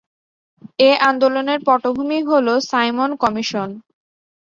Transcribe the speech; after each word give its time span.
এ 0.79 0.91
আন্দোলনের 1.09 1.59
পটভূমি 1.67 2.19
হলো 2.29 2.53
সাইমন 2.69 3.09
কমিশন। 3.23 3.69